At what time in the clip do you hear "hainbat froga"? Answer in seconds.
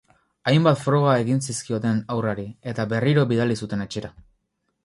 0.51-1.11